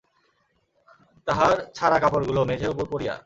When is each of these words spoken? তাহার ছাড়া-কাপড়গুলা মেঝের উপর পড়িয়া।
তাহার 1.27 1.51
ছাড়া-কাপড়গুলা 1.73 2.41
মেঝের 2.43 2.69
উপর 2.69 2.85
পড়িয়া। 2.91 3.15